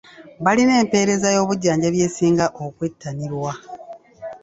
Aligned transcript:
Balina 0.43 0.73
empeereza 0.83 1.27
y'obujjanjabi 1.35 1.97
esinga 2.07 2.45
okwettanirwa. 2.63 3.51